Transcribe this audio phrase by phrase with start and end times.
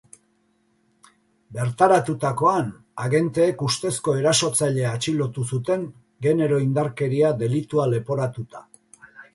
[1.57, 2.71] Bertaratutakoan,
[3.05, 5.85] agenteek ustezko erasotzailea atxilotu zuten
[6.29, 8.69] genero indarkeria delitua leporatuta.